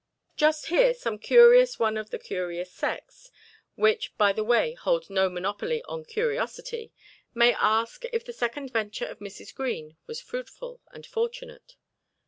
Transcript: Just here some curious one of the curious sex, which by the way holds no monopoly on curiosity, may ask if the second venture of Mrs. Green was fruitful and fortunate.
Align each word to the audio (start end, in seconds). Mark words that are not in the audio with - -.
Just 0.35 0.65
here 0.65 0.95
some 0.95 1.19
curious 1.19 1.77
one 1.77 1.95
of 1.95 2.09
the 2.09 2.17
curious 2.17 2.71
sex, 2.73 3.29
which 3.75 4.17
by 4.17 4.33
the 4.33 4.43
way 4.43 4.73
holds 4.73 5.11
no 5.11 5.29
monopoly 5.29 5.83
on 5.83 6.05
curiosity, 6.05 6.91
may 7.35 7.53
ask 7.53 8.03
if 8.05 8.25
the 8.25 8.33
second 8.33 8.73
venture 8.73 9.05
of 9.05 9.19
Mrs. 9.19 9.53
Green 9.53 9.97
was 10.07 10.19
fruitful 10.19 10.81
and 10.91 11.05
fortunate. 11.05 11.75